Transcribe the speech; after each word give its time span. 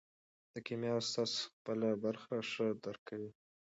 د 0.53 0.55
کیمیا 0.65 0.93
استاد 0.99 1.29
خپله 1.45 1.89
برخه 2.03 2.35
ښه 2.51 2.67
درک 2.83 3.01
کوي. 3.09 3.31